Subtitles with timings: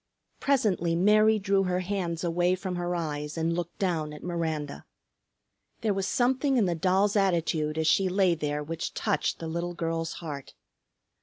[0.39, 4.83] Presently Mary drew her hands away from her eyes and looked down at Miranda.
[5.81, 9.75] There was something in the doll's attitude as she lay there which touched the little
[9.75, 10.55] girl's heart.